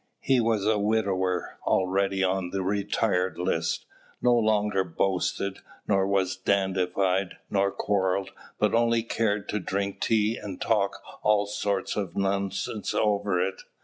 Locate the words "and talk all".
10.37-11.45